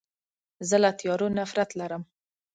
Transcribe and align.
زه 0.67 0.75
له 0.83 0.89
تیارو 0.99 1.27
نفرت 1.37 1.69
لرم. 1.79 2.03